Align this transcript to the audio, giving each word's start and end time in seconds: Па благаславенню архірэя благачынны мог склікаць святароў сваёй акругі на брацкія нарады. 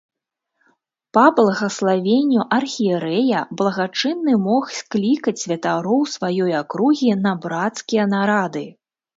Па 1.17 1.25
благаславенню 1.39 2.45
архірэя 2.59 3.43
благачынны 3.63 4.33
мог 4.47 4.63
склікаць 4.79 5.37
святароў 5.45 6.01
сваёй 6.15 6.51
акругі 6.65 7.09
на 7.25 7.39
брацкія 7.45 8.03
нарады. 8.17 8.65